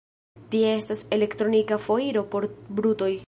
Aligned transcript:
Tie 0.53 0.71
estas 0.77 1.03
elektronika 1.17 1.81
foiro 1.89 2.27
por 2.35 2.51
brutoj. 2.81 3.13